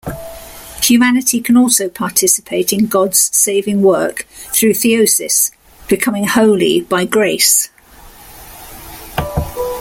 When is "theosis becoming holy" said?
4.73-6.81